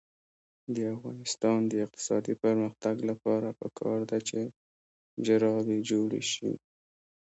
[0.75, 4.39] د افغانستان د اقتصادي پرمختګ لپاره پکار ده چې
[5.25, 6.51] جرابې جوړې شي.